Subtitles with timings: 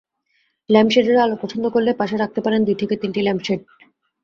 [0.69, 3.59] ল্যাম্পশেডের আলো পছন্দ করলে পাশে রাখতে পারেন দুই থেকে তিনটি ল্যাম্পশেড।